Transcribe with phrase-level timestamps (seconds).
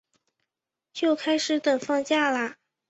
[0.93, 2.55] 就开始等放假啦